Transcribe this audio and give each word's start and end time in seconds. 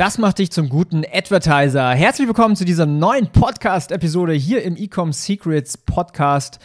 Das 0.00 0.16
macht 0.16 0.38
dich 0.38 0.50
zum 0.50 0.70
guten 0.70 1.02
Advertiser. 1.12 1.90
Herzlich 1.90 2.26
willkommen 2.26 2.56
zu 2.56 2.64
dieser 2.64 2.86
neuen 2.86 3.26
Podcast-Episode 3.26 4.32
hier 4.32 4.62
im 4.62 4.74
Ecom 4.74 5.12
Secrets 5.12 5.76
Podcast. 5.76 6.58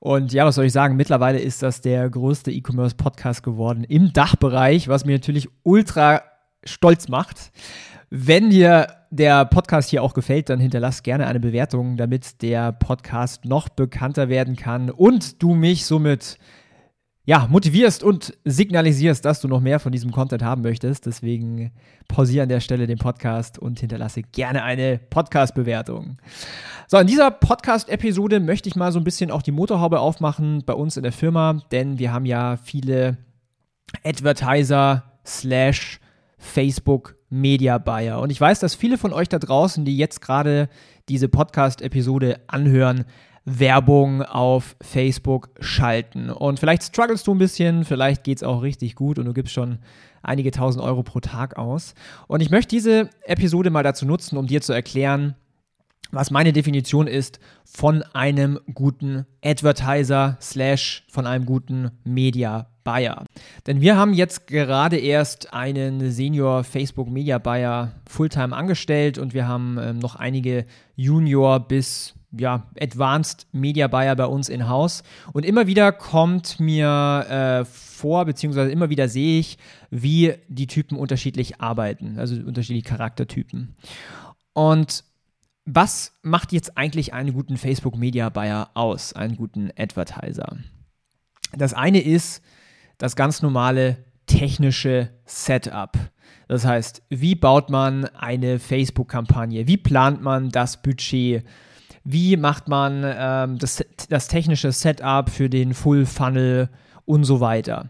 Und 0.00 0.34
ja, 0.34 0.44
was 0.44 0.56
soll 0.56 0.66
ich 0.66 0.74
sagen? 0.74 0.94
Mittlerweile 0.94 1.38
ist 1.38 1.62
das 1.62 1.80
der 1.80 2.10
größte 2.10 2.50
E-Commerce 2.50 2.94
Podcast 2.94 3.42
geworden 3.42 3.84
im 3.84 4.12
Dachbereich, 4.12 4.88
was 4.88 5.06
mir 5.06 5.12
natürlich 5.12 5.48
ultra 5.62 6.24
stolz 6.62 7.08
macht. 7.08 7.52
Wenn 8.10 8.50
dir 8.50 8.88
der 9.10 9.46
Podcast 9.46 9.88
hier 9.88 10.02
auch 10.02 10.12
gefällt, 10.12 10.50
dann 10.50 10.60
hinterlass 10.60 11.02
gerne 11.02 11.26
eine 11.26 11.40
Bewertung, 11.40 11.96
damit 11.96 12.42
der 12.42 12.70
Podcast 12.72 13.46
noch 13.46 13.70
bekannter 13.70 14.28
werden 14.28 14.56
kann 14.56 14.90
und 14.90 15.42
du 15.42 15.54
mich 15.54 15.86
somit 15.86 16.36
ja, 17.26 17.46
motivierst 17.50 18.02
und 18.02 18.36
signalisierst, 18.44 19.24
dass 19.24 19.40
du 19.40 19.48
noch 19.48 19.60
mehr 19.60 19.80
von 19.80 19.92
diesem 19.92 20.12
Content 20.12 20.42
haben 20.42 20.60
möchtest. 20.60 21.06
Deswegen 21.06 21.72
pausiere 22.06 22.42
an 22.42 22.50
der 22.50 22.60
Stelle 22.60 22.86
den 22.86 22.98
Podcast 22.98 23.58
und 23.58 23.80
hinterlasse 23.80 24.22
gerne 24.22 24.62
eine 24.62 24.98
Podcast-Bewertung. 24.98 26.18
So, 26.86 26.98
in 26.98 27.06
dieser 27.06 27.30
Podcast-Episode 27.30 28.40
möchte 28.40 28.68
ich 28.68 28.76
mal 28.76 28.92
so 28.92 29.00
ein 29.00 29.04
bisschen 29.04 29.30
auch 29.30 29.40
die 29.40 29.52
Motorhaube 29.52 30.00
aufmachen 30.00 30.64
bei 30.66 30.74
uns 30.74 30.98
in 30.98 31.02
der 31.02 31.12
Firma, 31.12 31.62
denn 31.72 31.98
wir 31.98 32.12
haben 32.12 32.26
ja 32.26 32.58
viele 32.58 33.16
Advertiser 34.04 35.04
slash 35.24 36.00
Facebook 36.36 37.16
Media 37.30 37.78
Buyer. 37.78 38.20
Und 38.20 38.30
ich 38.30 38.40
weiß, 38.40 38.60
dass 38.60 38.74
viele 38.74 38.98
von 38.98 39.14
euch 39.14 39.30
da 39.30 39.38
draußen, 39.38 39.86
die 39.86 39.96
jetzt 39.96 40.20
gerade 40.20 40.68
diese 41.08 41.28
Podcast-Episode 41.28 42.40
anhören, 42.48 43.06
Werbung 43.44 44.22
auf 44.22 44.76
Facebook 44.80 45.50
schalten. 45.60 46.30
Und 46.30 46.58
vielleicht 46.58 46.82
strugglest 46.82 47.26
du 47.26 47.34
ein 47.34 47.38
bisschen, 47.38 47.84
vielleicht 47.84 48.24
geht 48.24 48.38
es 48.38 48.42
auch 48.42 48.62
richtig 48.62 48.94
gut 48.94 49.18
und 49.18 49.26
du 49.26 49.34
gibst 49.34 49.52
schon 49.52 49.78
einige 50.22 50.50
tausend 50.50 50.82
Euro 50.82 51.02
pro 51.02 51.20
Tag 51.20 51.58
aus. 51.58 51.94
Und 52.26 52.40
ich 52.40 52.50
möchte 52.50 52.74
diese 52.74 53.10
Episode 53.24 53.70
mal 53.70 53.82
dazu 53.82 54.06
nutzen, 54.06 54.38
um 54.38 54.46
dir 54.46 54.62
zu 54.62 54.72
erklären, 54.72 55.34
was 56.10 56.30
meine 56.30 56.52
Definition 56.52 57.06
ist 57.06 57.40
von 57.64 58.02
einem 58.14 58.60
guten 58.72 59.26
Advertiser 59.44 60.38
slash 60.40 61.04
von 61.10 61.26
einem 61.26 61.44
guten 61.44 61.90
Media 62.04 62.68
Buyer. 62.84 63.24
Denn 63.66 63.80
wir 63.80 63.96
haben 63.96 64.12
jetzt 64.12 64.46
gerade 64.46 64.98
erst 64.98 65.52
einen 65.52 66.10
Senior 66.10 66.64
Facebook 66.64 67.10
Media 67.10 67.38
Buyer 67.38 67.92
Fulltime 68.06 68.54
angestellt 68.54 69.18
und 69.18 69.34
wir 69.34 69.48
haben 69.48 69.78
ähm, 69.80 69.98
noch 69.98 70.16
einige 70.16 70.66
Junior 70.94 71.60
bis 71.60 72.14
ja, 72.38 72.66
Advanced 72.80 73.46
Media 73.52 73.86
Buyer 73.88 74.16
bei 74.16 74.26
uns 74.26 74.48
in 74.48 74.68
Haus. 74.68 75.02
Und 75.32 75.44
immer 75.44 75.66
wieder 75.66 75.92
kommt 75.92 76.60
mir 76.60 77.26
äh, 77.28 77.64
vor, 77.64 78.24
beziehungsweise 78.24 78.70
immer 78.70 78.90
wieder 78.90 79.08
sehe 79.08 79.40
ich, 79.40 79.58
wie 79.90 80.34
die 80.48 80.66
Typen 80.66 80.96
unterschiedlich 80.96 81.60
arbeiten, 81.60 82.18
also 82.18 82.34
unterschiedliche 82.36 82.88
Charaktertypen. 82.88 83.74
Und 84.52 85.04
was 85.64 86.12
macht 86.22 86.52
jetzt 86.52 86.76
eigentlich 86.76 87.14
einen 87.14 87.32
guten 87.32 87.56
Facebook 87.56 87.96
Media 87.96 88.28
Buyer 88.28 88.70
aus, 88.74 89.14
einen 89.14 89.36
guten 89.36 89.70
Advertiser? 89.78 90.58
Das 91.56 91.72
eine 91.72 92.00
ist 92.00 92.42
das 92.98 93.16
ganz 93.16 93.42
normale 93.42 93.96
technische 94.26 95.10
Setup. 95.24 95.92
Das 96.48 96.64
heißt, 96.64 97.02
wie 97.08 97.34
baut 97.34 97.70
man 97.70 98.04
eine 98.04 98.58
Facebook-Kampagne? 98.58 99.66
Wie 99.66 99.76
plant 99.76 100.22
man 100.22 100.50
das 100.50 100.82
Budget? 100.82 101.44
Wie 102.04 102.36
macht 102.36 102.68
man 102.68 103.02
ähm, 103.04 103.58
das, 103.58 103.82
das 104.10 104.28
technische 104.28 104.72
Setup 104.72 105.30
für 105.30 105.48
den 105.48 105.72
Full 105.72 106.04
Funnel 106.04 106.68
und 107.06 107.24
so 107.24 107.40
weiter? 107.40 107.88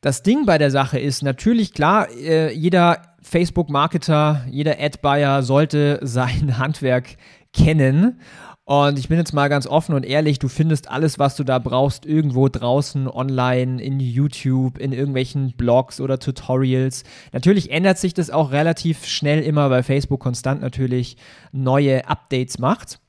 Das 0.00 0.22
Ding 0.22 0.46
bei 0.46 0.58
der 0.58 0.70
Sache 0.70 1.00
ist 1.00 1.24
natürlich 1.24 1.72
klar, 1.72 2.08
äh, 2.10 2.52
jeder 2.52 3.02
Facebook-Marketer, 3.20 4.46
jeder 4.48 4.80
Ad-Buyer 4.80 5.42
sollte 5.42 5.98
sein 6.02 6.58
Handwerk 6.58 7.16
kennen. 7.52 8.20
Und 8.64 8.98
ich 8.98 9.08
bin 9.08 9.16
jetzt 9.16 9.32
mal 9.32 9.48
ganz 9.48 9.66
offen 9.66 9.94
und 9.94 10.04
ehrlich, 10.04 10.38
du 10.38 10.46
findest 10.46 10.90
alles, 10.90 11.18
was 11.18 11.36
du 11.36 11.42
da 11.42 11.58
brauchst, 11.58 12.04
irgendwo 12.04 12.50
draußen, 12.50 13.08
online, 13.08 13.82
in 13.82 13.98
YouTube, 13.98 14.76
in 14.76 14.92
irgendwelchen 14.92 15.54
Blogs 15.56 16.02
oder 16.02 16.18
Tutorials. 16.18 17.02
Natürlich 17.32 17.70
ändert 17.70 17.96
sich 17.96 18.12
das 18.12 18.28
auch 18.28 18.52
relativ 18.52 19.06
schnell 19.06 19.42
immer, 19.42 19.70
weil 19.70 19.82
Facebook 19.82 20.20
konstant 20.20 20.60
natürlich 20.60 21.16
neue 21.50 22.06
Updates 22.06 22.58
macht. 22.58 23.00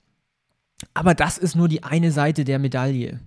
Aber 0.94 1.14
das 1.14 1.38
ist 1.38 1.56
nur 1.56 1.68
die 1.68 1.84
eine 1.84 2.12
Seite 2.12 2.44
der 2.44 2.60
Medaille. 2.60 3.20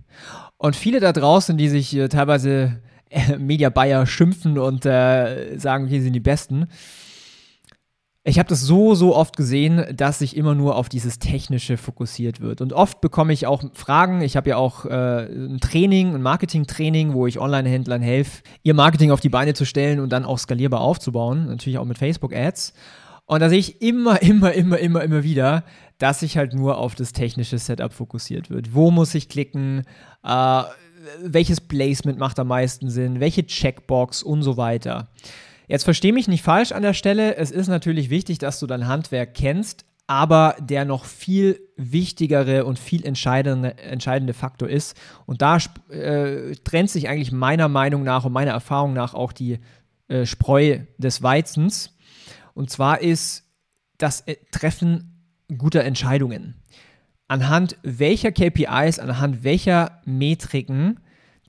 Und 0.57 0.75
viele 0.75 0.99
da 0.99 1.11
draußen, 1.11 1.57
die 1.57 1.69
sich 1.69 1.95
äh, 1.95 2.07
teilweise 2.07 2.81
äh, 3.09 3.37
Media 3.37 3.69
Buyer 3.69 4.05
schimpfen 4.05 4.57
und 4.57 4.85
äh, 4.85 5.57
sagen, 5.57 5.89
wir 5.89 6.01
sind 6.01 6.13
die 6.13 6.19
Besten. 6.19 6.67
Ich 8.25 8.39
habe 8.39 8.47
das 8.47 8.61
so, 8.61 8.95
so 8.95 9.13
oft 9.15 9.35
gesehen, 9.35 9.85
dass 9.93 10.19
sich 10.19 10.37
immer 10.37 10.55
nur 10.55 10.77
auf 10.77 10.87
dieses 10.87 11.19
Technische 11.19 11.75
fokussiert 11.75 12.39
wird. 12.39 12.61
Und 12.61 12.71
oft 12.71 13.01
bekomme 13.01 13.33
ich 13.33 13.47
auch 13.47 13.61
Fragen. 13.73 14.21
Ich 14.21 14.37
habe 14.37 14.51
ja 14.51 14.55
auch 14.55 14.85
äh, 14.85 15.25
ein 15.25 15.59
Training, 15.59 16.15
ein 16.15 16.21
Marketing-Training, 16.21 17.13
wo 17.13 17.27
ich 17.27 17.37
Online-Händlern 17.37 18.01
helfe, 18.01 18.41
ihr 18.63 18.73
Marketing 18.73 19.11
auf 19.11 19.19
die 19.19 19.27
Beine 19.27 19.53
zu 19.53 19.65
stellen 19.65 19.99
und 19.99 20.09
dann 20.09 20.23
auch 20.23 20.39
skalierbar 20.39 20.79
aufzubauen. 20.79 21.47
Natürlich 21.47 21.77
auch 21.77 21.85
mit 21.85 21.97
Facebook-Ads. 21.97 22.73
Und 23.25 23.41
da 23.41 23.49
sehe 23.49 23.59
ich 23.59 23.81
immer, 23.81 24.21
immer, 24.21 24.53
immer, 24.53 24.77
immer, 24.77 25.03
immer 25.03 25.23
wieder, 25.23 25.65
dass 26.03 26.19
sich 26.19 26.35
halt 26.35 26.53
nur 26.53 26.79
auf 26.79 26.95
das 26.95 27.13
technische 27.13 27.57
Setup 27.57 27.93
fokussiert 27.93 28.49
wird. 28.49 28.73
Wo 28.73 28.91
muss 28.91 29.15
ich 29.15 29.29
klicken? 29.29 29.83
Äh, 30.21 30.63
welches 31.23 31.61
Placement 31.61 32.19
macht 32.19 32.37
am 32.39 32.49
meisten 32.49 32.89
Sinn? 32.89 33.21
Welche 33.21 33.47
Checkbox 33.47 34.21
und 34.21 34.43
so 34.43 34.57
weiter. 34.57 35.07
Jetzt 35.69 35.85
verstehe 35.85 36.11
mich 36.11 36.27
nicht 36.27 36.43
falsch 36.43 36.73
an 36.73 36.81
der 36.81 36.93
Stelle. 36.93 37.37
Es 37.37 37.51
ist 37.51 37.69
natürlich 37.69 38.09
wichtig, 38.09 38.37
dass 38.37 38.59
du 38.59 38.67
dein 38.67 38.85
Handwerk 38.85 39.33
kennst, 39.33 39.85
aber 40.05 40.57
der 40.59 40.83
noch 40.83 41.05
viel 41.05 41.61
wichtigere 41.77 42.65
und 42.65 42.79
viel 42.79 43.05
entscheidende, 43.05 43.77
entscheidende 43.77 44.33
Faktor 44.33 44.67
ist. 44.67 44.97
Und 45.25 45.41
da 45.41 45.57
äh, 45.89 46.53
trennt 46.65 46.89
sich 46.89 47.07
eigentlich 47.07 47.31
meiner 47.31 47.69
Meinung 47.69 48.03
nach 48.03 48.25
und 48.25 48.33
meiner 48.33 48.51
Erfahrung 48.51 48.91
nach 48.91 49.13
auch 49.13 49.31
die 49.31 49.59
äh, 50.09 50.25
Spreu 50.25 50.79
des 50.97 51.23
Weizens. 51.23 51.95
Und 52.53 52.69
zwar 52.69 52.99
ist 52.99 53.45
das 53.97 54.19
äh, 54.27 54.35
Treffen 54.51 55.12
guter 55.53 55.83
Entscheidungen. 55.83 56.55
Anhand 57.27 57.77
welcher 57.83 58.31
KPIs, 58.31 58.99
anhand 58.99 59.43
welcher 59.43 60.01
Metriken 60.05 60.99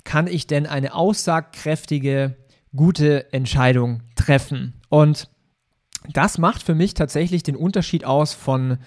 kann 0.04 0.26
ich 0.26 0.47
denn 0.47 0.66
eine 0.66 0.94
aussagkräftige, 0.94 2.37
gute 2.75 3.32
Entscheidung 3.32 4.03
treffen? 4.16 4.75
Und 4.88 5.28
das 6.12 6.38
macht 6.38 6.62
für 6.62 6.75
mich 6.75 6.94
tatsächlich 6.94 7.42
den 7.42 7.56
Unterschied 7.56 8.04
aus 8.04 8.34
von 8.34 8.78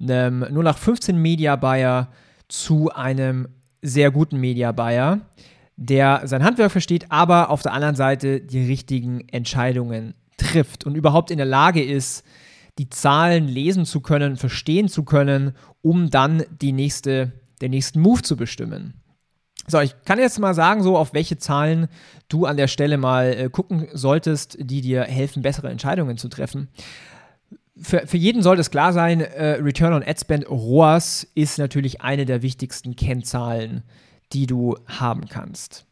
einem 0.00 0.42
0815 0.42 1.16
Media 1.16 1.56
Buyer 1.56 2.08
zu 2.48 2.90
einem 2.90 3.48
sehr 3.80 4.10
guten 4.10 4.38
Media 4.38 4.72
Buyer, 4.72 5.20
der 5.76 6.22
sein 6.24 6.44
Handwerk 6.44 6.72
versteht, 6.72 7.10
aber 7.10 7.50
auf 7.50 7.62
der 7.62 7.72
anderen 7.72 7.96
Seite 7.96 8.40
die 8.40 8.64
richtigen 8.64 9.28
Entscheidungen 9.28 10.14
trifft 10.36 10.84
und 10.84 10.94
überhaupt 10.94 11.30
in 11.30 11.36
der 11.36 11.46
Lage 11.46 11.82
ist, 11.82 12.24
die 12.78 12.90
Zahlen 12.90 13.46
lesen 13.46 13.84
zu 13.84 14.00
können, 14.00 14.36
verstehen 14.36 14.88
zu 14.88 15.04
können, 15.04 15.54
um 15.82 16.10
dann 16.10 16.44
die 16.60 16.72
nächste, 16.72 17.32
den 17.60 17.70
nächsten 17.70 18.00
Move 18.00 18.22
zu 18.22 18.36
bestimmen. 18.36 18.94
So, 19.66 19.80
ich 19.80 19.94
kann 20.04 20.18
jetzt 20.18 20.38
mal 20.38 20.54
sagen, 20.54 20.82
so 20.82 20.98
auf 20.98 21.14
welche 21.14 21.38
Zahlen 21.38 21.88
du 22.28 22.44
an 22.44 22.56
der 22.56 22.68
Stelle 22.68 22.98
mal 22.98 23.32
äh, 23.32 23.48
gucken 23.48 23.88
solltest, 23.92 24.58
die 24.60 24.82
dir 24.82 25.04
helfen, 25.04 25.42
bessere 25.42 25.70
Entscheidungen 25.70 26.18
zu 26.18 26.28
treffen. 26.28 26.68
Für, 27.76 28.06
für 28.06 28.18
jeden 28.18 28.42
sollte 28.42 28.60
es 28.60 28.70
klar 28.70 28.92
sein, 28.92 29.20
äh, 29.20 29.52
Return 29.60 29.94
on 29.94 30.02
Ad 30.02 30.20
Spend 30.20 30.48
ROAS 30.48 31.26
ist 31.34 31.58
natürlich 31.58 32.02
eine 32.02 32.26
der 32.26 32.42
wichtigsten 32.42 32.94
Kennzahlen, 32.94 33.84
die 34.32 34.46
du 34.46 34.76
haben 34.86 35.28
kannst. 35.28 35.86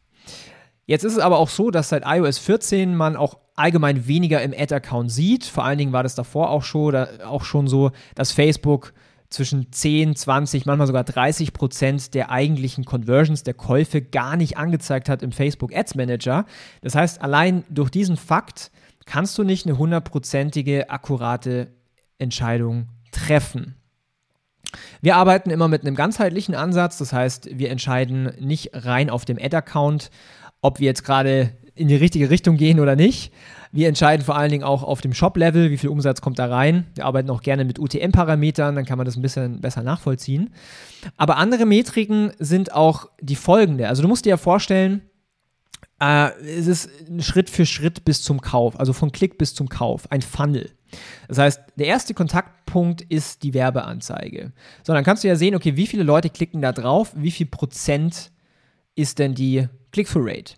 Jetzt 0.85 1.03
ist 1.03 1.13
es 1.13 1.19
aber 1.19 1.37
auch 1.37 1.49
so, 1.49 1.71
dass 1.71 1.89
seit 1.89 2.03
iOS 2.05 2.37
14 2.39 2.95
man 2.95 3.15
auch 3.15 3.37
allgemein 3.55 4.07
weniger 4.07 4.41
im 4.41 4.53
Ad-Account 4.57 5.11
sieht. 5.11 5.45
Vor 5.45 5.63
allen 5.63 5.77
Dingen 5.77 5.93
war 5.93 6.03
das 6.03 6.15
davor 6.15 6.49
auch 6.49 6.63
schon, 6.63 6.95
auch 6.95 7.43
schon 7.43 7.67
so, 7.67 7.91
dass 8.15 8.31
Facebook 8.31 8.93
zwischen 9.29 9.71
10, 9.71 10.15
20, 10.15 10.65
manchmal 10.65 10.87
sogar 10.87 11.03
30 11.03 11.53
Prozent 11.53 12.13
der 12.13 12.29
eigentlichen 12.29 12.85
Conversions, 12.85 13.43
der 13.43 13.55
Käufe 13.55 14.01
gar 14.01 14.37
nicht 14.37 14.57
angezeigt 14.57 15.09
hat 15.09 15.23
im 15.23 15.31
Facebook 15.31 15.75
Ads 15.75 15.95
Manager. 15.95 16.45
Das 16.81 16.95
heißt, 16.95 17.21
allein 17.21 17.63
durch 17.69 17.89
diesen 17.89 18.17
Fakt 18.17 18.71
kannst 19.05 19.37
du 19.37 19.43
nicht 19.43 19.65
eine 19.65 19.77
hundertprozentige, 19.77 20.89
akkurate 20.89 21.73
Entscheidung 22.19 22.89
treffen. 23.11 23.75
Wir 25.01 25.17
arbeiten 25.17 25.49
immer 25.49 25.67
mit 25.67 25.81
einem 25.81 25.95
ganzheitlichen 25.95 26.55
Ansatz, 26.55 26.97
das 26.97 27.13
heißt, 27.13 27.49
wir 27.57 27.69
entscheiden 27.69 28.33
nicht 28.39 28.71
rein 28.73 29.09
auf 29.09 29.25
dem 29.25 29.37
Ad-Account, 29.39 30.09
ob 30.63 30.79
wir 30.79 30.87
jetzt 30.87 31.03
gerade 31.03 31.51
in 31.75 31.87
die 31.87 31.95
richtige 31.95 32.29
Richtung 32.29 32.57
gehen 32.57 32.79
oder 32.79 32.95
nicht. 32.95 33.31
Wir 33.71 33.87
entscheiden 33.87 34.23
vor 34.23 34.35
allen 34.35 34.51
Dingen 34.51 34.63
auch 34.63 34.83
auf 34.83 35.01
dem 35.01 35.13
Shop-Level, 35.13 35.71
wie 35.71 35.77
viel 35.77 35.89
Umsatz 35.89 36.21
kommt 36.21 36.37
da 36.37 36.45
rein. 36.45 36.85
Wir 36.93 37.05
arbeiten 37.05 37.29
auch 37.31 37.41
gerne 37.41 37.65
mit 37.65 37.79
UTM-Parametern, 37.79 38.75
dann 38.75 38.85
kann 38.85 38.97
man 38.97 39.05
das 39.05 39.15
ein 39.15 39.23
bisschen 39.23 39.61
besser 39.61 39.81
nachvollziehen. 39.81 40.53
Aber 41.17 41.37
andere 41.37 41.65
Metriken 41.65 42.31
sind 42.37 42.73
auch 42.73 43.09
die 43.19 43.35
folgende. 43.35 43.87
Also 43.87 44.03
du 44.03 44.07
musst 44.07 44.25
dir 44.25 44.29
ja 44.29 44.37
vorstellen, 44.37 45.01
äh, 45.99 46.29
es 46.41 46.67
ist 46.67 46.89
Schritt 47.19 47.49
für 47.49 47.65
Schritt 47.65 48.05
bis 48.05 48.21
zum 48.21 48.41
Kauf, 48.41 48.79
also 48.79 48.93
von 48.93 49.11
Klick 49.11 49.39
bis 49.39 49.55
zum 49.55 49.69
Kauf, 49.69 50.11
ein 50.11 50.21
Funnel. 50.21 50.69
Das 51.27 51.39
heißt, 51.39 51.61
der 51.75 51.87
erste 51.87 52.13
Kontaktpunkt 52.13 53.01
ist 53.01 53.41
die 53.41 53.55
Werbeanzeige. 53.55 54.51
So, 54.83 54.93
dann 54.93 55.03
kannst 55.03 55.23
du 55.23 55.27
ja 55.27 55.35
sehen, 55.35 55.55
okay, 55.55 55.75
wie 55.75 55.87
viele 55.87 56.03
Leute 56.03 56.29
klicken 56.29 56.61
da 56.61 56.71
drauf, 56.71 57.13
wie 57.15 57.31
viel 57.31 57.47
Prozent 57.47 58.31
ist 58.95 59.19
denn 59.19 59.33
die 59.33 59.67
Click-through-Rate? 59.91 60.55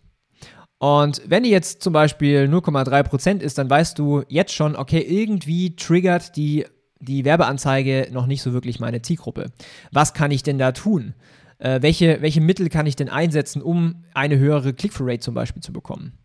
Und 0.77 1.21
wenn 1.25 1.43
die 1.43 1.49
jetzt 1.49 1.81
zum 1.81 1.93
Beispiel 1.93 2.49
0,3% 2.51 3.39
ist, 3.39 3.57
dann 3.57 3.69
weißt 3.69 3.97
du 3.97 4.23
jetzt 4.27 4.53
schon, 4.53 4.75
okay, 4.75 4.99
irgendwie 4.99 5.75
triggert 5.75 6.35
die, 6.35 6.65
die 6.99 7.25
Werbeanzeige 7.25 8.09
noch 8.11 8.27
nicht 8.27 8.41
so 8.41 8.53
wirklich 8.53 8.79
meine 8.79 9.01
Zielgruppe. 9.01 9.51
Was 9.91 10.13
kann 10.13 10.31
ich 10.31 10.43
denn 10.43 10.57
da 10.57 10.73
tun? 10.73 11.15
Äh, 11.59 11.81
welche, 11.81 12.21
welche 12.21 12.41
Mittel 12.41 12.69
kann 12.69 12.85
ich 12.85 12.95
denn 12.95 13.09
einsetzen, 13.09 13.61
um 13.61 14.03
eine 14.13 14.37
höhere 14.37 14.73
Click-through-Rate 14.73 15.21
zum 15.21 15.33
Beispiel 15.33 15.63
zu 15.63 15.71
bekommen? 15.71 16.17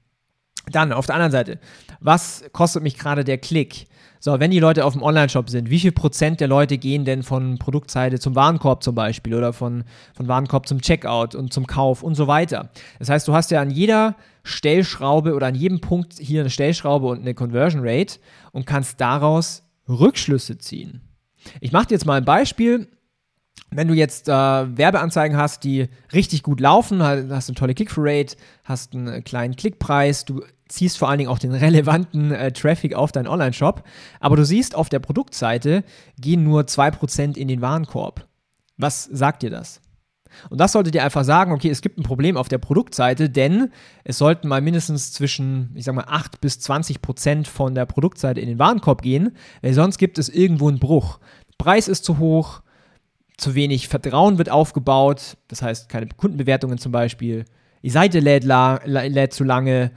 Dann 0.70 0.92
auf 0.92 1.06
der 1.06 1.14
anderen 1.14 1.32
Seite, 1.32 1.58
was 2.00 2.44
kostet 2.52 2.82
mich 2.82 2.98
gerade 2.98 3.24
der 3.24 3.38
Klick? 3.38 3.86
So, 4.22 4.38
wenn 4.38 4.50
die 4.50 4.58
Leute 4.58 4.84
auf 4.84 4.92
dem 4.92 5.02
Online-Shop 5.02 5.48
sind, 5.48 5.70
wie 5.70 5.80
viel 5.80 5.92
Prozent 5.92 6.40
der 6.40 6.48
Leute 6.48 6.76
gehen 6.76 7.06
denn 7.06 7.22
von 7.22 7.58
Produktseite 7.58 8.18
zum 8.18 8.34
Warenkorb 8.34 8.82
zum 8.82 8.94
Beispiel 8.94 9.34
oder 9.34 9.54
von, 9.54 9.84
von 10.14 10.28
Warenkorb 10.28 10.68
zum 10.68 10.82
Checkout 10.82 11.34
und 11.34 11.54
zum 11.54 11.66
Kauf 11.66 12.02
und 12.02 12.16
so 12.16 12.26
weiter? 12.26 12.68
Das 12.98 13.08
heißt, 13.08 13.26
du 13.26 13.32
hast 13.32 13.50
ja 13.50 13.62
an 13.62 13.70
jeder 13.70 14.16
Stellschraube 14.42 15.34
oder 15.34 15.46
an 15.46 15.54
jedem 15.54 15.80
Punkt 15.80 16.18
hier 16.18 16.40
eine 16.40 16.50
Stellschraube 16.50 17.06
und 17.06 17.20
eine 17.20 17.32
Conversion 17.32 17.80
Rate 17.82 18.18
und 18.52 18.66
kannst 18.66 19.00
daraus 19.00 19.62
Rückschlüsse 19.88 20.58
ziehen. 20.58 21.00
Ich 21.62 21.72
mache 21.72 21.86
dir 21.86 21.94
jetzt 21.94 22.04
mal 22.04 22.18
ein 22.18 22.24
Beispiel. 22.26 22.88
Wenn 23.70 23.88
du 23.88 23.94
jetzt 23.94 24.28
äh, 24.28 24.32
Werbeanzeigen 24.32 25.38
hast, 25.38 25.64
die 25.64 25.88
richtig 26.12 26.42
gut 26.42 26.60
laufen, 26.60 27.02
hast 27.02 27.48
eine 27.48 27.54
tolle 27.54 27.74
Click-Through-Rate, 27.74 28.36
hast 28.64 28.94
einen 28.94 29.24
kleinen 29.24 29.56
Klickpreis, 29.56 30.26
du 30.26 30.42
ziehst 30.70 30.98
vor 30.98 31.08
allen 31.08 31.18
Dingen 31.18 31.30
auch 31.30 31.38
den 31.38 31.52
relevanten 31.54 32.32
äh, 32.32 32.52
Traffic 32.52 32.94
auf 32.94 33.12
deinen 33.12 33.28
Online-Shop, 33.28 33.84
aber 34.20 34.36
du 34.36 34.44
siehst, 34.44 34.74
auf 34.74 34.88
der 34.88 35.00
Produktseite 35.00 35.84
gehen 36.18 36.44
nur 36.44 36.62
2% 36.62 37.36
in 37.36 37.48
den 37.48 37.60
Warenkorb. 37.60 38.26
Was 38.76 39.04
sagt 39.04 39.42
dir 39.42 39.50
das? 39.50 39.80
Und 40.48 40.60
das 40.60 40.72
sollte 40.72 40.90
dir 40.90 41.04
einfach 41.04 41.24
sagen, 41.24 41.52
okay, 41.52 41.70
es 41.70 41.82
gibt 41.82 41.98
ein 41.98 42.04
Problem 42.04 42.36
auf 42.36 42.48
der 42.48 42.58
Produktseite, 42.58 43.28
denn 43.28 43.70
es 44.04 44.18
sollten 44.18 44.48
mal 44.48 44.60
mindestens 44.60 45.12
zwischen, 45.12 45.70
ich 45.74 45.84
sag 45.84 45.94
mal, 45.94 46.04
8 46.06 46.40
bis 46.40 46.60
20 46.60 47.02
Prozent 47.02 47.48
von 47.48 47.74
der 47.74 47.86
Produktseite 47.86 48.40
in 48.40 48.48
den 48.48 48.58
Warenkorb 48.58 49.02
gehen, 49.02 49.36
weil 49.60 49.74
sonst 49.74 49.98
gibt 49.98 50.18
es 50.18 50.28
irgendwo 50.28 50.68
einen 50.68 50.78
Bruch. 50.78 51.18
Preis 51.58 51.88
ist 51.88 52.04
zu 52.04 52.18
hoch, 52.18 52.62
zu 53.36 53.54
wenig 53.54 53.88
Vertrauen 53.88 54.38
wird 54.38 54.50
aufgebaut, 54.50 55.36
das 55.48 55.62
heißt 55.62 55.88
keine 55.88 56.06
Kundenbewertungen 56.06 56.78
zum 56.78 56.92
Beispiel, 56.92 57.44
die 57.82 57.90
Seite 57.90 58.20
lädt, 58.20 58.44
lädt 58.44 59.32
zu 59.32 59.44
lange, 59.44 59.90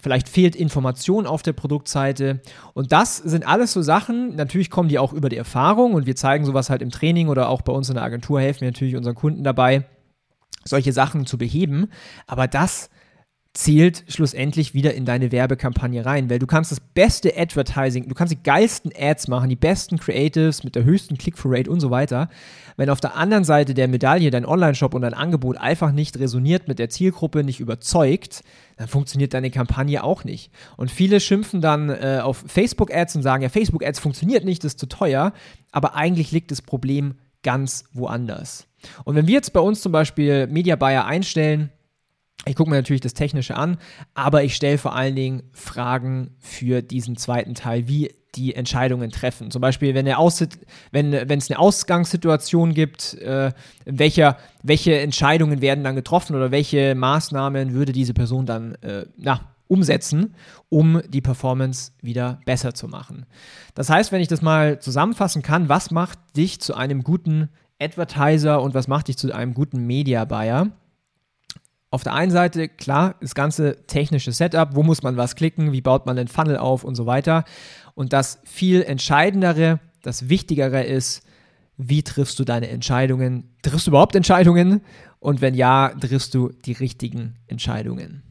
vielleicht 0.00 0.28
fehlt 0.28 0.56
Information 0.56 1.26
auf 1.26 1.42
der 1.42 1.52
Produktseite. 1.52 2.40
Und 2.72 2.92
das 2.92 3.16
sind 3.16 3.46
alles 3.46 3.72
so 3.72 3.82
Sachen, 3.82 4.34
natürlich 4.34 4.70
kommen 4.70 4.88
die 4.88 4.98
auch 4.98 5.12
über 5.12 5.28
die 5.28 5.36
Erfahrung 5.36 5.94
und 5.94 6.06
wir 6.06 6.16
zeigen 6.16 6.44
sowas 6.44 6.70
halt 6.70 6.82
im 6.82 6.90
Training 6.90 7.28
oder 7.28 7.48
auch 7.48 7.62
bei 7.62 7.72
uns 7.72 7.88
in 7.88 7.94
der 7.94 8.04
Agentur 8.04 8.40
helfen 8.40 8.62
wir 8.62 8.68
natürlich 8.68 8.96
unseren 8.96 9.14
Kunden 9.14 9.44
dabei, 9.44 9.84
solche 10.64 10.92
Sachen 10.92 11.26
zu 11.26 11.38
beheben. 11.38 11.88
Aber 12.26 12.48
das 12.48 12.90
zählt 13.54 14.02
schlussendlich 14.08 14.74
wieder 14.74 14.94
in 14.94 15.04
deine 15.04 15.30
Werbekampagne 15.30 16.04
rein, 16.04 16.28
weil 16.28 16.40
du 16.40 16.46
kannst 16.46 16.72
das 16.72 16.80
beste 16.80 17.38
Advertising, 17.38 18.08
du 18.08 18.14
kannst 18.14 18.32
die 18.32 18.42
geilsten 18.42 18.90
Ads 18.98 19.28
machen, 19.28 19.48
die 19.48 19.54
besten 19.54 19.98
Creatives 19.98 20.64
mit 20.64 20.74
der 20.74 20.82
höchsten 20.82 21.16
Click-through-Rate 21.16 21.70
und 21.70 21.78
so 21.78 21.90
weiter. 21.90 22.28
Wenn 22.76 22.90
auf 22.90 23.00
der 23.00 23.14
anderen 23.14 23.44
Seite 23.44 23.72
der 23.72 23.86
Medaille 23.86 24.32
dein 24.32 24.44
Online-Shop 24.44 24.92
und 24.92 25.02
dein 25.02 25.14
Angebot 25.14 25.56
einfach 25.56 25.92
nicht 25.92 26.18
resoniert 26.18 26.66
mit 26.66 26.80
der 26.80 26.90
Zielgruppe, 26.90 27.44
nicht 27.44 27.60
überzeugt, 27.60 28.42
dann 28.76 28.88
funktioniert 28.88 29.34
deine 29.34 29.50
Kampagne 29.50 30.02
auch 30.02 30.24
nicht. 30.24 30.50
Und 30.76 30.90
viele 30.90 31.20
schimpfen 31.20 31.60
dann 31.60 31.90
äh, 31.90 32.20
auf 32.22 32.44
Facebook-Ads 32.46 33.16
und 33.16 33.22
sagen, 33.22 33.42
ja, 33.42 33.48
Facebook-Ads 33.48 33.98
funktioniert 33.98 34.44
nicht, 34.44 34.64
das 34.64 34.72
ist 34.72 34.80
zu 34.80 34.86
teuer, 34.86 35.32
aber 35.72 35.94
eigentlich 35.94 36.32
liegt 36.32 36.50
das 36.50 36.62
Problem 36.62 37.14
ganz 37.42 37.84
woanders. 37.92 38.66
Und 39.04 39.14
wenn 39.14 39.26
wir 39.26 39.34
jetzt 39.34 39.52
bei 39.52 39.60
uns 39.60 39.80
zum 39.80 39.92
Beispiel 39.92 40.46
Media 40.46 40.76
Buyer 40.76 41.04
einstellen, 41.04 41.70
ich 42.46 42.56
gucke 42.56 42.70
mir 42.70 42.76
natürlich 42.76 43.00
das 43.00 43.14
Technische 43.14 43.56
an, 43.56 43.78
aber 44.12 44.44
ich 44.44 44.54
stelle 44.54 44.78
vor 44.78 44.94
allen 44.94 45.16
Dingen 45.16 45.44
Fragen 45.52 46.36
für 46.40 46.82
diesen 46.82 47.16
zweiten 47.16 47.54
Teil, 47.54 47.88
wie 47.88 48.10
die 48.36 48.54
Entscheidungen 48.54 49.10
treffen. 49.10 49.50
Zum 49.50 49.60
Beispiel, 49.60 49.94
wenn, 49.94 50.06
wenn, 50.06 51.12
wenn 51.12 51.38
es 51.38 51.50
eine 51.50 51.58
Ausgangssituation 51.58 52.74
gibt, 52.74 53.14
äh, 53.14 53.52
welcher, 53.84 54.36
welche 54.62 54.98
Entscheidungen 54.98 55.60
werden 55.60 55.84
dann 55.84 55.94
getroffen 55.94 56.36
oder 56.36 56.50
welche 56.50 56.94
Maßnahmen 56.94 57.72
würde 57.72 57.92
diese 57.92 58.14
Person 58.14 58.46
dann 58.46 58.74
äh, 58.82 59.06
na, 59.16 59.40
umsetzen, 59.68 60.34
um 60.68 61.02
die 61.08 61.20
Performance 61.20 61.92
wieder 62.02 62.40
besser 62.44 62.74
zu 62.74 62.88
machen. 62.88 63.26
Das 63.74 63.90
heißt, 63.90 64.12
wenn 64.12 64.20
ich 64.20 64.28
das 64.28 64.42
mal 64.42 64.78
zusammenfassen 64.78 65.42
kann, 65.42 65.68
was 65.68 65.90
macht 65.90 66.18
dich 66.36 66.60
zu 66.60 66.74
einem 66.74 67.02
guten 67.02 67.48
Advertiser 67.80 68.62
und 68.62 68.74
was 68.74 68.88
macht 68.88 69.08
dich 69.08 69.18
zu 69.18 69.32
einem 69.32 69.54
guten 69.54 69.86
Media 69.86 70.24
Buyer? 70.24 70.68
Auf 71.94 72.02
der 72.02 72.14
einen 72.14 72.32
Seite, 72.32 72.68
klar, 72.68 73.14
das 73.20 73.36
ganze 73.36 73.86
technische 73.86 74.32
Setup, 74.32 74.74
wo 74.74 74.82
muss 74.82 75.04
man 75.04 75.16
was 75.16 75.36
klicken, 75.36 75.70
wie 75.70 75.80
baut 75.80 76.06
man 76.06 76.16
den 76.16 76.26
Funnel 76.26 76.56
auf 76.56 76.82
und 76.82 76.96
so 76.96 77.06
weiter. 77.06 77.44
Und 77.94 78.12
das 78.12 78.40
viel 78.44 78.82
entscheidendere, 78.82 79.78
das 80.02 80.28
wichtigere 80.28 80.82
ist, 80.82 81.22
wie 81.76 82.02
triffst 82.02 82.36
du 82.40 82.44
deine 82.44 82.68
Entscheidungen? 82.68 83.54
Triffst 83.62 83.86
du 83.86 83.92
überhaupt 83.92 84.16
Entscheidungen? 84.16 84.80
Und 85.20 85.40
wenn 85.40 85.54
ja, 85.54 85.90
triffst 86.00 86.34
du 86.34 86.50
die 86.64 86.72
richtigen 86.72 87.36
Entscheidungen. 87.46 88.24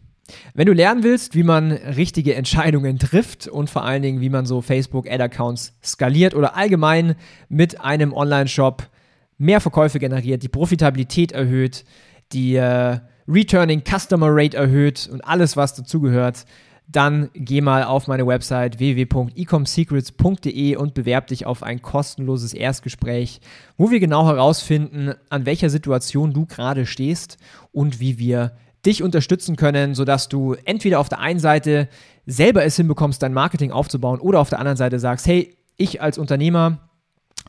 Wenn 0.54 0.68
du 0.68 0.74
lernen 0.74 1.04
willst, 1.04 1.34
wie 1.34 1.44
man 1.44 1.72
richtige 1.72 2.36
Entscheidungen 2.36 3.00
trifft 3.00 3.48
und 3.48 3.70
vor 3.70 3.86
allen 3.86 4.02
Dingen, 4.02 4.20
wie 4.20 4.30
man 4.30 4.46
so 4.46 4.60
Facebook-Ad-Accounts 4.60 5.74
skaliert 5.82 6.36
oder 6.36 6.58
allgemein 6.58 7.16
mit 7.48 7.80
einem 7.80 8.12
Online-Shop 8.12 8.90
mehr 9.38 9.62
Verkäufe 9.62 10.00
generiert, 10.00 10.44
die 10.44 10.50
Profitabilität 10.50 11.32
erhöht, 11.32 11.86
die 12.34 12.56
äh, 12.56 13.00
Returning 13.28 13.84
Customer 13.84 14.28
Rate 14.30 14.58
erhöht 14.58 15.10
und 15.12 15.22
alles, 15.22 15.56
was 15.58 15.76
dazugehört, 15.76 16.46
dann 16.88 17.30
geh 17.34 17.62
mal 17.62 17.84
auf 17.84 18.08
meine 18.08 18.28
Website 18.28 18.80
www.ecomsecrets.de 18.80 20.76
und 20.76 20.94
bewerb 20.94 21.28
dich 21.28 21.46
auf 21.46 21.64
ein 21.64 21.82
kostenloses 21.82 22.54
Erstgespräch, 22.54 23.40
wo 23.78 23.90
wir 23.90 24.00
genau 24.00 24.28
herausfinden, 24.28 25.14
an 25.30 25.46
welcher 25.46 25.70
Situation 25.70 26.34
du 26.34 26.46
gerade 26.46 26.86
stehst 26.86 27.38
und 27.72 28.00
wie 28.00 28.20
wir 28.20 28.52
dich 28.86 29.02
unterstützen 29.02 29.56
können, 29.56 29.96
sodass 29.96 30.28
du 30.28 30.56
entweder 30.66 31.00
auf 31.00 31.08
der 31.08 31.20
einen 31.20 31.40
Seite 31.40 31.88
selber 32.26 32.66
es 32.66 32.76
hinbekommst, 32.76 33.24
dein 33.24 33.34
Marketing 33.34 33.72
aufzubauen 33.72 34.20
oder 34.20 34.42
auf 34.42 34.50
der 34.50 34.60
anderen 34.60 34.78
Seite 34.78 35.00
sagst, 35.00 35.26
hey, 35.26 35.56
ich 35.78 36.02
als 36.02 36.18
Unternehmer 36.18 36.90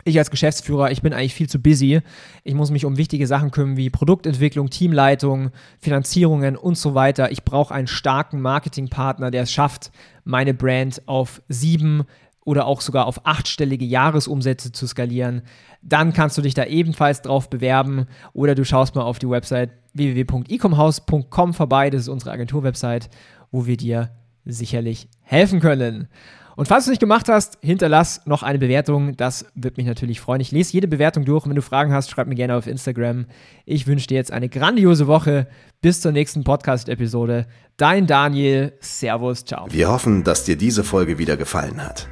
ich 0.05 0.19
als 0.19 0.31
Geschäftsführer, 0.31 0.91
ich 0.91 1.03
bin 1.03 1.13
eigentlich 1.13 1.35
viel 1.35 1.49
zu 1.49 1.59
busy. 1.59 2.01
Ich 2.43 2.55
muss 2.55 2.71
mich 2.71 2.85
um 2.85 2.97
wichtige 2.97 3.27
Sachen 3.27 3.51
kümmern 3.51 3.77
wie 3.77 3.91
Produktentwicklung, 3.91 4.71
Teamleitung, 4.71 5.51
Finanzierungen 5.81 6.57
und 6.57 6.77
so 6.77 6.95
weiter. 6.95 7.33
Ich 7.33 7.45
brauche 7.45 7.75
einen 7.75 7.87
starken 7.87 8.41
Marketingpartner, 8.41 9.31
der 9.31 9.43
es 9.43 9.53
schafft, 9.53 9.91
meine 10.25 10.55
Brand 10.55 11.03
auf 11.07 11.43
sieben 11.49 12.05
oder 12.45 12.67
auch 12.67 12.81
sogar 12.81 13.07
auf 13.07 13.27
achtstellige 13.27 13.85
Jahresumsätze 13.85 14.73
zu 14.73 14.87
skalieren. 14.87 15.43
Dann 15.83 16.13
kannst 16.13 16.37
du 16.37 16.43
dich 16.43 16.55
da 16.55 16.65
ebenfalls 16.65 17.23
drauf 17.23 17.49
bewerben 17.49 18.07
oder 18.33 18.55
du 18.55 18.65
schaust 18.65 18.95
mal 18.95 19.03
auf 19.03 19.19
die 19.19 19.29
Website 19.29 19.71
www.ecomhouse.com 19.95 21.55
vorbei. 21.55 21.91
Das 21.91 22.03
ist 22.03 22.09
unsere 22.09 22.33
Agenturwebsite, 22.33 23.09
wo 23.51 23.67
wir 23.67 23.77
dir 23.77 24.11
sicherlich 24.45 25.09
helfen 25.23 25.61
können. 25.61 26.09
Und 26.57 26.69
falls 26.69 26.85
du 26.85 26.91
es 26.91 26.93
nicht 26.93 27.01
gemacht 27.01 27.29
hast, 27.29 27.59
hinterlass 27.63 28.23
noch 28.27 28.43
eine 28.43 28.59
Bewertung. 28.59 29.17
Das 29.17 29.47
wird 29.55 29.77
mich 29.77 29.87
natürlich 29.87 30.21
freuen. 30.21 30.41
Ich 30.41 30.53
lese 30.53 30.73
jede 30.73 30.87
Bewertung 30.87 31.25
durch. 31.25 31.47
Wenn 31.47 31.57
du 31.57 31.63
Fragen 31.63 31.93
hast, 31.93 32.11
schreib 32.11 32.29
mir 32.29 32.37
gerne 32.37 32.57
auf 32.57 32.67
Instagram. 32.67 33.27
Ich 33.65 33.87
wünsche 33.87 34.07
dir 34.07 34.15
jetzt 34.17 34.31
eine 34.33 34.49
grandiose 34.49 35.07
Woche. 35.07 35.49
Bis 35.81 36.01
zur 36.01 36.13
nächsten 36.13 36.45
Podcast-Episode. 36.45 37.47
Dein 37.77 38.07
Daniel. 38.07 38.73
Servus. 38.81 39.45
Ciao. 39.45 39.67
Wir 39.71 39.91
hoffen, 39.91 40.23
dass 40.23 40.45
dir 40.45 40.57
diese 40.57 40.85
Folge 40.85 41.19
wieder 41.19 41.37
gefallen 41.37 41.85
hat. 41.85 42.09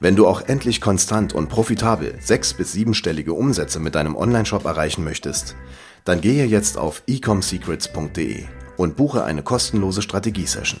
Wenn 0.00 0.16
du 0.16 0.26
auch 0.26 0.40
endlich 0.40 0.80
konstant 0.80 1.34
und 1.34 1.48
profitabel 1.48 2.14
sechs- 2.20 2.54
bis 2.54 2.72
siebenstellige 2.72 3.34
Umsätze 3.34 3.80
mit 3.80 3.94
deinem 3.94 4.16
Onlineshop 4.16 4.64
erreichen 4.64 5.04
möchtest, 5.04 5.56
dann 6.04 6.20
gehe 6.20 6.46
jetzt 6.46 6.78
auf 6.78 7.02
ecomsecrets.de 7.06 8.44
und 8.76 8.96
buche 8.96 9.24
eine 9.24 9.42
kostenlose 9.42 10.02
Strategiesession. 10.02 10.80